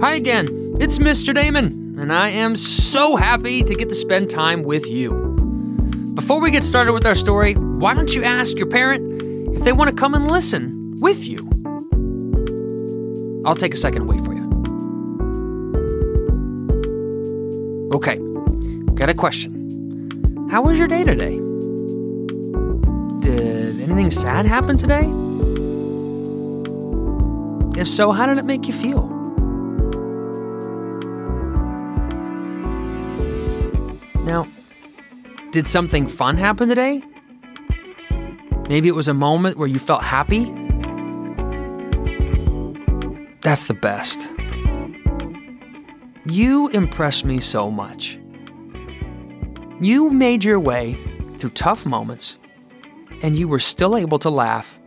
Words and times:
Hi 0.00 0.14
again, 0.14 0.48
it's 0.80 0.98
Mr. 0.98 1.34
Damon, 1.34 1.94
and 1.98 2.10
I 2.10 2.30
am 2.30 2.56
so 2.56 3.16
happy 3.16 3.62
to 3.62 3.74
get 3.74 3.90
to 3.90 3.94
spend 3.94 4.30
time 4.30 4.62
with 4.62 4.86
you. 4.86 5.12
Before 6.14 6.40
we 6.40 6.50
get 6.50 6.64
started 6.64 6.94
with 6.94 7.04
our 7.04 7.14
story, 7.14 7.52
why 7.52 7.92
don't 7.92 8.14
you 8.14 8.24
ask 8.24 8.56
your 8.56 8.66
parent 8.66 9.22
if 9.52 9.62
they 9.62 9.74
want 9.74 9.90
to 9.90 9.94
come 9.94 10.14
and 10.14 10.30
listen 10.30 10.98
with 11.00 11.28
you? 11.28 11.40
I'll 13.44 13.54
take 13.54 13.74
a 13.74 13.76
second 13.76 14.08
and 14.08 14.10
wait 14.10 14.24
for 14.24 14.32
you. 14.32 14.40
Okay, 17.92 18.16
got 18.94 19.10
a 19.10 19.14
question. 19.14 20.48
How 20.50 20.62
was 20.62 20.78
your 20.78 20.88
day 20.88 21.04
today? 21.04 21.36
Did 23.20 23.82
anything 23.82 24.10
sad 24.10 24.46
happen 24.46 24.78
today? 24.78 25.04
If 27.78 27.86
so, 27.86 28.12
how 28.12 28.24
did 28.24 28.38
it 28.38 28.46
make 28.46 28.66
you 28.66 28.72
feel? 28.72 29.19
Now, 34.30 34.46
did 35.50 35.66
something 35.66 36.06
fun 36.06 36.36
happen 36.36 36.68
today? 36.68 37.02
Maybe 38.68 38.86
it 38.86 38.94
was 38.94 39.08
a 39.08 39.14
moment 39.14 39.58
where 39.58 39.66
you 39.66 39.80
felt 39.80 40.04
happy? 40.04 40.44
That's 43.42 43.66
the 43.66 43.74
best. 43.74 44.30
You 46.26 46.68
impress 46.68 47.24
me 47.24 47.40
so 47.40 47.72
much. 47.72 48.20
You 49.80 50.10
made 50.10 50.44
your 50.44 50.60
way 50.60 50.96
through 51.38 51.50
tough 51.50 51.84
moments, 51.84 52.38
and 53.22 53.36
you 53.36 53.48
were 53.48 53.58
still 53.58 53.96
able 53.96 54.20
to 54.20 54.30
laugh 54.30 54.78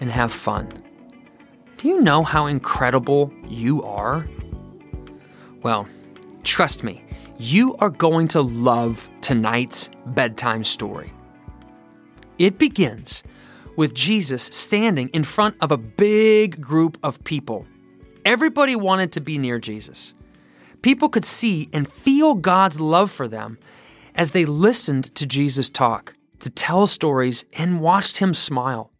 and 0.00 0.10
have 0.10 0.32
fun. 0.32 0.66
Do 1.76 1.86
you 1.86 2.00
know 2.00 2.24
how 2.24 2.46
incredible 2.46 3.32
you 3.46 3.84
are? 3.84 4.28
Well, 5.62 5.86
trust 6.42 6.82
me, 6.82 7.04
you 7.40 7.74
are 7.76 7.88
going 7.88 8.28
to 8.28 8.42
love 8.42 9.08
tonight's 9.22 9.88
bedtime 10.04 10.62
story. 10.62 11.10
It 12.36 12.58
begins 12.58 13.22
with 13.76 13.94
Jesus 13.94 14.42
standing 14.42 15.08
in 15.08 15.24
front 15.24 15.56
of 15.62 15.72
a 15.72 15.78
big 15.78 16.60
group 16.60 16.98
of 17.02 17.24
people. 17.24 17.66
Everybody 18.26 18.76
wanted 18.76 19.12
to 19.12 19.22
be 19.22 19.38
near 19.38 19.58
Jesus. 19.58 20.14
People 20.82 21.08
could 21.08 21.24
see 21.24 21.70
and 21.72 21.90
feel 21.90 22.34
God's 22.34 22.78
love 22.78 23.10
for 23.10 23.26
them 23.26 23.58
as 24.14 24.32
they 24.32 24.44
listened 24.44 25.14
to 25.14 25.24
Jesus 25.24 25.70
talk, 25.70 26.14
to 26.40 26.50
tell 26.50 26.86
stories, 26.86 27.46
and 27.54 27.80
watched 27.80 28.18
him 28.18 28.34
smile. 28.34 28.90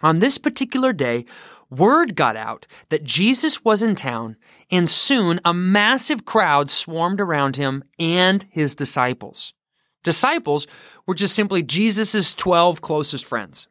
On 0.00 0.20
this 0.20 0.38
particular 0.38 0.92
day, 0.92 1.24
word 1.70 2.14
got 2.14 2.36
out 2.36 2.66
that 2.90 3.02
Jesus 3.02 3.64
was 3.64 3.82
in 3.82 3.96
town, 3.96 4.36
and 4.70 4.88
soon 4.88 5.40
a 5.44 5.54
massive 5.54 6.24
crowd 6.24 6.70
swarmed 6.70 7.20
around 7.20 7.56
him 7.56 7.84
and 7.98 8.44
his 8.50 8.74
disciples. 8.74 9.54
Disciples 10.02 10.66
were 11.06 11.14
just 11.14 11.34
simply 11.34 11.62
Jesus' 11.62 12.34
12 12.34 12.80
closest 12.80 13.24
friends. 13.24 13.68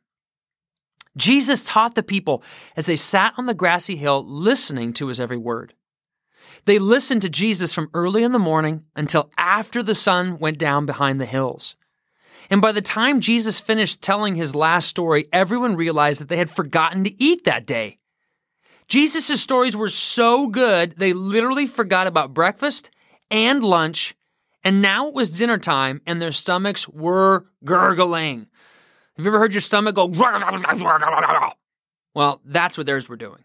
Jesus 1.18 1.64
taught 1.64 1.96
the 1.96 2.04
people 2.04 2.44
as 2.76 2.88
they 2.88 2.98
sat 2.98 3.34
on 3.38 3.46
the 3.46 3.54
grassy 3.54 3.96
hill 3.96 4.26
listening 4.26 4.92
to 4.94 5.08
his 5.08 5.20
every 5.20 5.38
word. 5.38 5.74
They 6.66 6.80
listened 6.80 7.22
to 7.22 7.30
Jesus 7.30 7.74
from 7.74 7.90
early 7.94 8.24
in 8.24 8.32
the 8.32 8.40
morning 8.40 8.84
until 8.96 9.32
after 9.38 9.82
the 9.84 9.96
sun 9.96 10.40
went 10.40 10.58
down 10.58 10.86
behind 10.86 11.22
the 11.22 11.26
hills. 11.26 11.76
And 12.50 12.62
by 12.62 12.72
the 12.72 12.82
time 12.82 13.22
Jesus 13.22 13.60
finished 13.60 14.02
telling 14.02 14.36
his 14.36 14.56
last 14.56 14.88
story, 14.88 15.28
everyone 15.32 15.76
realized 15.76 16.22
that 16.22 16.30
they 16.30 16.38
had 16.38 16.50
forgotten 16.50 17.04
to 17.04 17.24
eat 17.24 17.44
that 17.46 17.66
day. 17.66 17.98
Jesus' 18.88 19.42
stories 19.42 19.76
were 19.76 19.90
so 19.90 20.48
good, 20.48 20.96
they 20.98 21.14
literally 21.14 21.66
forgot 21.66 22.08
about 22.08 22.34
breakfast 22.34 22.92
and 23.32 23.64
lunch, 23.64 24.16
and 24.64 24.82
now 24.82 25.08
it 25.08 25.14
was 25.14 25.38
dinner 25.38 25.58
time, 25.58 26.02
and 26.06 26.22
their 26.22 26.32
stomachs 26.32 26.88
were 26.88 27.46
gurgling. 27.64 28.48
Have 29.18 29.26
you 29.26 29.32
ever 29.32 29.40
heard 29.40 29.54
your 29.54 29.62
stomach 29.62 29.96
go? 29.96 30.08
Well, 32.14 32.40
that's 32.46 32.78
what 32.78 32.88
theirs 32.88 33.10
were 33.10 33.18
doing. 33.18 33.44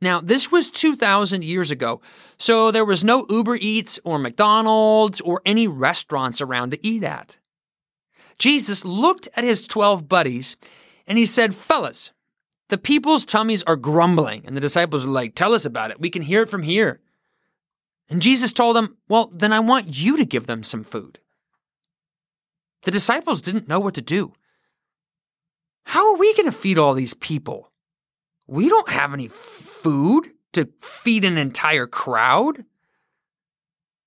Now, 0.00 0.20
this 0.20 0.50
was 0.50 0.70
2,000 0.70 1.44
years 1.44 1.70
ago, 1.70 2.00
so 2.36 2.70
there 2.70 2.84
was 2.84 3.04
no 3.04 3.26
Uber 3.30 3.56
Eats 3.56 4.00
or 4.04 4.18
McDonald's 4.18 5.20
or 5.20 5.40
any 5.46 5.68
restaurants 5.68 6.40
around 6.40 6.72
to 6.72 6.86
eat 6.86 7.04
at. 7.04 7.38
Jesus 8.38 8.84
looked 8.84 9.28
at 9.36 9.44
his 9.44 9.68
12 9.68 10.08
buddies 10.08 10.56
and 11.06 11.16
he 11.16 11.24
said, 11.24 11.54
Fellas, 11.54 12.10
the 12.68 12.78
people's 12.78 13.24
tummies 13.24 13.62
are 13.64 13.76
grumbling. 13.76 14.44
And 14.46 14.56
the 14.56 14.60
disciples 14.60 15.04
are 15.04 15.08
like, 15.08 15.34
Tell 15.34 15.54
us 15.54 15.64
about 15.64 15.90
it. 15.90 16.00
We 16.00 16.10
can 16.10 16.22
hear 16.22 16.42
it 16.42 16.50
from 16.50 16.62
here. 16.62 17.00
And 18.08 18.22
Jesus 18.22 18.52
told 18.52 18.76
them, 18.76 18.96
Well, 19.08 19.30
then 19.34 19.52
I 19.52 19.60
want 19.60 19.96
you 19.96 20.16
to 20.16 20.24
give 20.24 20.46
them 20.46 20.62
some 20.62 20.84
food. 20.84 21.20
The 22.82 22.90
disciples 22.90 23.42
didn't 23.42 23.68
know 23.68 23.80
what 23.80 23.94
to 23.94 24.02
do. 24.02 24.32
How 25.84 26.12
are 26.12 26.18
we 26.18 26.34
going 26.34 26.46
to 26.46 26.52
feed 26.52 26.78
all 26.78 26.94
these 26.94 27.14
people? 27.14 27.70
We 28.46 28.68
don't 28.68 28.90
have 28.90 29.12
any 29.12 29.26
f- 29.26 29.32
food 29.32 30.26
to 30.52 30.68
feed 30.80 31.24
an 31.24 31.38
entire 31.38 31.86
crowd. 31.86 32.64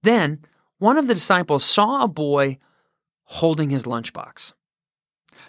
Then 0.04 0.40
one 0.78 0.98
of 0.98 1.08
the 1.08 1.14
disciples 1.14 1.64
saw 1.64 2.04
a 2.04 2.08
boy 2.08 2.58
holding 3.24 3.70
his 3.70 3.86
lunchbox. 3.86 4.54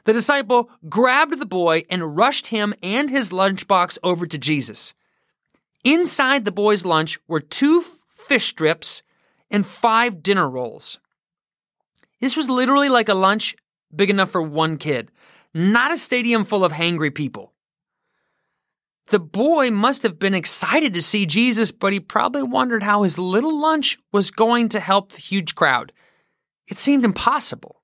The 0.09 0.15
disciple 0.15 0.71
grabbed 0.89 1.39
the 1.39 1.45
boy 1.45 1.85
and 1.91 2.17
rushed 2.17 2.47
him 2.47 2.73
and 2.83 3.11
his 3.11 3.31
lunchbox 3.31 3.99
over 4.03 4.27
to 4.27 4.39
Jesus. 4.39 4.95
Inside 5.85 6.47
the 6.47 6.51
boy's 6.51 6.87
lunch 6.87 7.19
were 7.29 7.41
two 7.41 7.83
fish 8.09 8.47
strips 8.47 9.03
and 9.51 9.67
five 9.67 10.23
dinner 10.23 10.49
rolls. 10.49 10.99
This 12.23 12.39
was 12.39 12.49
literally 12.49 12.89
like 12.89 13.11
a 13.11 13.15
lunch 13.15 13.55
big 13.95 14.09
enough 14.09 14.31
for 14.31 14.41
one 14.41 14.79
kid, 14.79 15.13
not 15.53 15.93
a 15.93 15.97
stadium 15.99 16.47
full 16.47 16.65
of 16.65 16.73
hangry 16.73 17.15
people. 17.15 17.53
The 19.09 19.21
boy 19.21 19.71
must 19.71 20.05
have 20.05 20.19
been 20.19 20.33
excited 20.33 20.95
to 20.95 21.03
see 21.03 21.27
Jesus, 21.27 21.71
but 21.71 21.93
he 21.93 22.01
probably 22.01 22.45
wondered 22.45 22.83
how 22.83 23.03
his 23.03 23.19
little 23.19 23.61
lunch 23.61 23.99
was 24.11 24.31
going 24.31 24.71
to 24.71 24.81
help 24.81 25.13
the 25.13 25.21
huge 25.21 25.55
crowd. 25.55 25.93
It 26.67 26.79
seemed 26.79 27.05
impossible. 27.05 27.78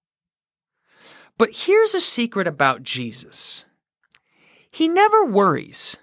But 1.38 1.50
here's 1.52 1.94
a 1.94 2.00
secret 2.00 2.46
about 2.46 2.82
Jesus 2.82 3.64
He 4.70 4.88
never 4.88 5.24
worries 5.24 5.96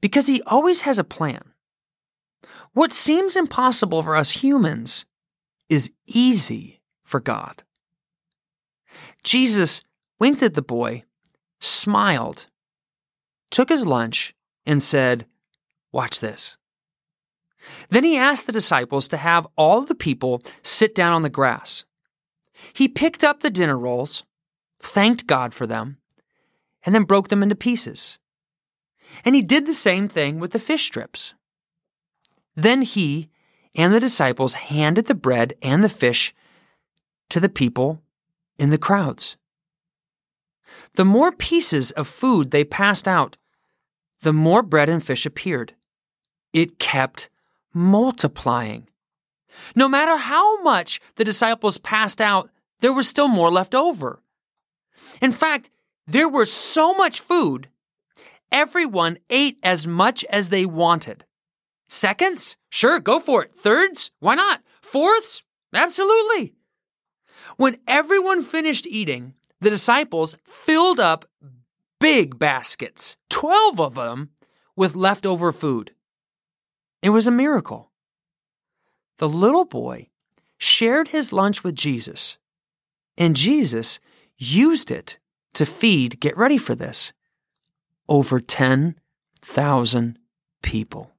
because 0.00 0.26
he 0.26 0.42
always 0.42 0.82
has 0.82 0.98
a 0.98 1.04
plan. 1.04 1.42
What 2.72 2.92
seems 2.92 3.36
impossible 3.36 4.02
for 4.02 4.16
us 4.16 4.42
humans 4.42 5.04
is 5.68 5.92
easy 6.06 6.80
for 7.04 7.20
God. 7.20 7.62
Jesus 9.22 9.82
winked 10.18 10.42
at 10.42 10.54
the 10.54 10.62
boy, 10.62 11.04
smiled, 11.60 12.46
took 13.50 13.68
his 13.68 13.86
lunch, 13.86 14.34
and 14.64 14.82
said, 14.82 15.26
Watch 15.92 16.20
this. 16.20 16.56
Then 17.90 18.04
he 18.04 18.16
asked 18.16 18.46
the 18.46 18.52
disciples 18.52 19.08
to 19.08 19.16
have 19.16 19.46
all 19.56 19.82
the 19.82 19.94
people 19.94 20.42
sit 20.62 20.94
down 20.94 21.12
on 21.12 21.22
the 21.22 21.28
grass. 21.28 21.84
He 22.72 22.88
picked 22.88 23.24
up 23.24 23.40
the 23.40 23.50
dinner 23.50 23.76
rolls, 23.76 24.24
thanked 24.82 25.26
God 25.26 25.54
for 25.54 25.66
them, 25.66 25.98
and 26.84 26.94
then 26.94 27.04
broke 27.04 27.28
them 27.28 27.42
into 27.42 27.54
pieces. 27.54 28.18
And 29.24 29.34
he 29.34 29.42
did 29.42 29.66
the 29.66 29.72
same 29.72 30.08
thing 30.08 30.38
with 30.38 30.52
the 30.52 30.58
fish 30.58 30.84
strips. 30.84 31.34
Then 32.54 32.82
he 32.82 33.28
and 33.74 33.92
the 33.92 34.00
disciples 34.00 34.54
handed 34.54 35.06
the 35.06 35.14
bread 35.14 35.54
and 35.62 35.82
the 35.84 35.88
fish 35.88 36.34
to 37.28 37.40
the 37.40 37.48
people 37.48 38.02
in 38.58 38.70
the 38.70 38.78
crowds. 38.78 39.36
The 40.94 41.04
more 41.04 41.32
pieces 41.32 41.90
of 41.92 42.08
food 42.08 42.50
they 42.50 42.64
passed 42.64 43.06
out, 43.06 43.36
the 44.22 44.32
more 44.32 44.62
bread 44.62 44.88
and 44.88 45.02
fish 45.02 45.24
appeared. 45.24 45.74
It 46.52 46.78
kept 46.78 47.30
multiplying. 47.72 48.88
No 49.74 49.88
matter 49.88 50.16
how 50.16 50.62
much 50.62 51.00
the 51.16 51.24
disciples 51.24 51.78
passed 51.78 52.20
out, 52.20 52.50
there 52.80 52.92
was 52.92 53.08
still 53.08 53.28
more 53.28 53.50
left 53.50 53.74
over. 53.74 54.22
In 55.20 55.32
fact, 55.32 55.70
there 56.06 56.28
was 56.28 56.52
so 56.52 56.94
much 56.94 57.20
food, 57.20 57.68
everyone 58.50 59.18
ate 59.28 59.58
as 59.62 59.86
much 59.86 60.24
as 60.24 60.48
they 60.48 60.66
wanted. 60.66 61.24
Seconds? 61.88 62.56
Sure, 62.68 63.00
go 63.00 63.18
for 63.18 63.44
it. 63.44 63.54
Thirds? 63.54 64.10
Why 64.20 64.34
not? 64.34 64.62
Fourths? 64.80 65.42
Absolutely. 65.74 66.54
When 67.56 67.78
everyone 67.86 68.42
finished 68.42 68.86
eating, 68.86 69.34
the 69.60 69.70
disciples 69.70 70.36
filled 70.44 71.00
up 71.00 71.24
big 71.98 72.38
baskets, 72.38 73.16
12 73.28 73.80
of 73.80 73.94
them, 73.94 74.30
with 74.74 74.96
leftover 74.96 75.52
food. 75.52 75.92
It 77.02 77.10
was 77.10 77.26
a 77.26 77.32
miracle. 77.32 77.90
The 79.18 79.28
little 79.28 79.64
boy 79.64 80.08
shared 80.58 81.08
his 81.08 81.32
lunch 81.32 81.62
with 81.62 81.74
Jesus, 81.74 82.38
and 83.18 83.36
Jesus 83.36 84.00
used 84.40 84.90
it 84.90 85.18
to 85.54 85.66
feed, 85.66 86.18
get 86.20 86.36
ready 86.36 86.58
for 86.58 86.74
this, 86.74 87.12
over 88.08 88.40
10,000 88.40 90.18
people. 90.62 91.12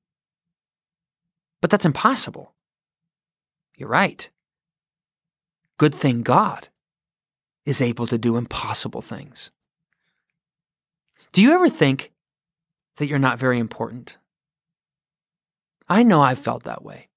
But 1.61 1.69
that's 1.69 1.85
impossible. 1.85 2.53
You're 3.77 3.89
right. 3.89 4.29
Good 5.77 5.93
thing 5.93 6.23
God 6.23 6.67
is 7.65 7.81
able 7.81 8.07
to 8.07 8.17
do 8.17 8.37
impossible 8.37 9.01
things. 9.01 9.51
Do 11.31 11.41
you 11.41 11.53
ever 11.53 11.69
think 11.69 12.11
that 12.97 13.07
you're 13.07 13.19
not 13.19 13.39
very 13.39 13.59
important? 13.59 14.17
I 15.87 16.03
know 16.03 16.21
I've 16.21 16.39
felt 16.39 16.63
that 16.63 16.83
way. 16.83 17.09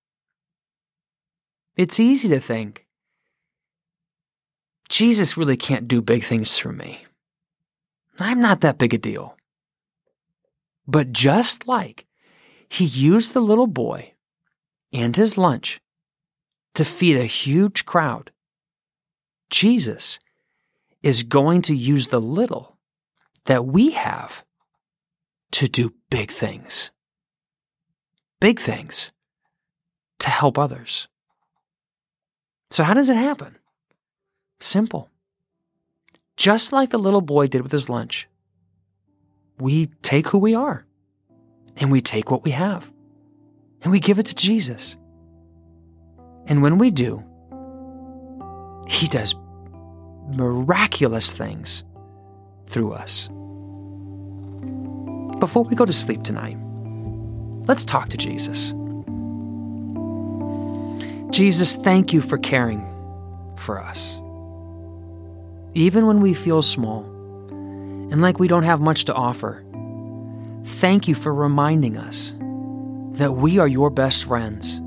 It's 1.76 1.98
easy 1.98 2.28
to 2.28 2.40
think, 2.40 2.83
Jesus 4.88 5.36
really 5.36 5.56
can't 5.56 5.88
do 5.88 6.02
big 6.02 6.24
things 6.24 6.56
through 6.56 6.74
me. 6.74 7.04
I'm 8.18 8.40
not 8.40 8.60
that 8.60 8.78
big 8.78 8.94
a 8.94 8.98
deal. 8.98 9.36
But 10.86 11.12
just 11.12 11.66
like 11.66 12.06
he 12.68 12.84
used 12.84 13.32
the 13.32 13.40
little 13.40 13.66
boy 13.66 14.12
and 14.92 15.16
his 15.16 15.38
lunch 15.38 15.80
to 16.74 16.84
feed 16.84 17.16
a 17.16 17.24
huge 17.24 17.84
crowd, 17.84 18.30
Jesus 19.50 20.18
is 21.02 21.22
going 21.22 21.62
to 21.62 21.74
use 21.74 22.08
the 22.08 22.20
little 22.20 22.76
that 23.46 23.66
we 23.66 23.90
have 23.90 24.44
to 25.52 25.68
do 25.68 25.94
big 26.10 26.30
things. 26.30 26.90
Big 28.40 28.58
things 28.58 29.12
to 30.18 30.30
help 30.30 30.58
others. 30.58 31.08
So, 32.70 32.82
how 32.82 32.94
does 32.94 33.08
it 33.08 33.16
happen? 33.16 33.56
Simple. 34.64 35.10
Just 36.38 36.72
like 36.72 36.88
the 36.88 36.98
little 36.98 37.20
boy 37.20 37.46
did 37.46 37.60
with 37.60 37.70
his 37.70 37.90
lunch, 37.90 38.28
we 39.58 39.86
take 40.00 40.28
who 40.28 40.38
we 40.38 40.54
are 40.54 40.86
and 41.76 41.92
we 41.92 42.00
take 42.00 42.30
what 42.30 42.42
we 42.44 42.50
have 42.52 42.90
and 43.82 43.92
we 43.92 44.00
give 44.00 44.18
it 44.18 44.26
to 44.26 44.34
Jesus. 44.34 44.96
And 46.46 46.62
when 46.62 46.78
we 46.78 46.90
do, 46.90 47.22
He 48.88 49.06
does 49.06 49.34
miraculous 50.28 51.34
things 51.34 51.84
through 52.64 52.94
us. 52.94 53.28
Before 55.40 55.64
we 55.64 55.76
go 55.76 55.84
to 55.84 55.92
sleep 55.92 56.22
tonight, 56.22 56.56
let's 57.68 57.84
talk 57.84 58.08
to 58.08 58.16
Jesus. 58.16 58.74
Jesus, 61.30 61.76
thank 61.76 62.14
you 62.14 62.22
for 62.22 62.38
caring 62.38 62.82
for 63.56 63.78
us. 63.78 64.20
Even 65.74 66.06
when 66.06 66.20
we 66.20 66.34
feel 66.34 66.62
small 66.62 67.02
and 67.50 68.20
like 68.20 68.38
we 68.38 68.46
don't 68.46 68.62
have 68.62 68.80
much 68.80 69.06
to 69.06 69.14
offer, 69.14 69.64
thank 70.64 71.08
you 71.08 71.16
for 71.16 71.34
reminding 71.34 71.96
us 71.96 72.34
that 73.18 73.32
we 73.32 73.58
are 73.58 73.66
your 73.66 73.90
best 73.90 74.24
friends. 74.24 74.80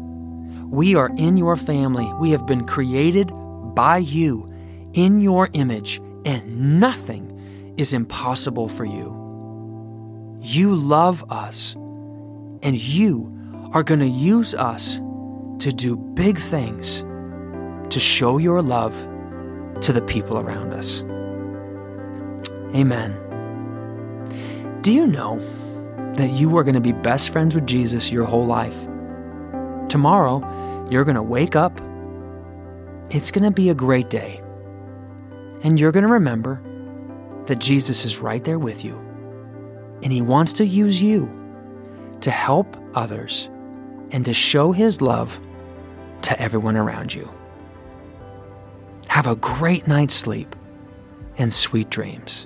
We 0.64 0.96
are 0.96 1.12
in 1.18 1.36
your 1.36 1.58
family. 1.58 2.12
We 2.20 2.32
have 2.32 2.46
been 2.46 2.66
created 2.66 3.32
by 3.76 3.98
you 3.98 4.52
in 4.94 5.20
your 5.20 5.50
image, 5.54 6.02
and 6.26 6.80
nothing 6.80 7.74
is 7.78 7.92
impossible 7.92 8.70
for 8.70 8.86
you. 8.86 10.40
You 10.42 10.74
love 10.76 11.24
us, 11.30 11.74
and 11.74 12.78
you 12.78 13.70
are 13.74 13.84
going 13.84 14.00
to 14.00 14.08
use 14.08 14.54
us 14.54 14.98
to 15.60 15.72
do 15.72 15.98
big 15.98 16.38
things 16.38 17.06
to 17.90 18.00
show 18.00 18.38
your 18.38 18.62
love 18.62 18.96
to 19.82 19.94
the 19.94 20.02
people 20.02 20.40
around 20.40 20.74
us. 20.74 21.04
Amen. 22.76 23.18
Do 24.82 24.92
you 24.92 25.08
know 25.08 25.40
that 26.14 26.32
you 26.32 26.58
are 26.58 26.64
going 26.64 26.76
to 26.76 26.82
be 26.82 26.92
best 26.92 27.30
friends 27.30 27.54
with 27.56 27.66
Jesus 27.66 28.12
your 28.12 28.26
whole 28.26 28.46
life? 28.46 28.88
Tomorrow, 29.90 30.88
you're 30.90 31.04
going 31.04 31.16
to 31.16 31.24
wake 31.24 31.56
up. 31.56 31.80
It's 33.10 33.32
going 33.32 33.44
to 33.44 33.52
be 33.52 33.70
a 33.70 33.76
great 33.76 34.10
day. 34.10 34.42
And 35.64 35.80
you're 35.80 35.92
going 35.92 36.06
to 36.06 36.12
remember 36.12 36.62
that 37.46 37.60
Jesus 37.60 38.06
is 38.06 38.20
right 38.20 38.44
there 38.44 38.60
with 38.60 38.84
you. 38.84 38.96
And 40.04 40.12
he 40.12 40.22
wants 40.22 40.54
to 40.54 40.66
use 40.66 41.02
you 41.02 41.32
to 42.22 42.32
help 42.32 42.78
others 42.94 43.50
and 44.12 44.24
to 44.26 44.34
show 44.34 44.72
his 44.72 45.02
love 45.02 45.40
to 46.24 46.40
everyone 46.40 46.78
around 46.78 47.14
you. 47.14 47.30
Have 49.18 49.26
a 49.26 49.36
great 49.36 49.88
night's 49.88 50.14
sleep 50.14 50.56
and 51.40 51.52
sweet 51.52 51.90
dreams. 51.90 52.46